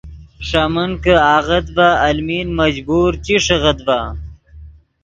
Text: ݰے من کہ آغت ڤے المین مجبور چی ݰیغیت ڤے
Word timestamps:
ݰے 0.47 0.63
من 0.73 0.91
کہ 1.03 1.13
آغت 1.37 1.65
ڤے 1.75 1.89
المین 2.07 2.47
مجبور 2.59 3.11
چی 3.25 3.35
ݰیغیت 3.45 3.79
ڤے 3.87 3.99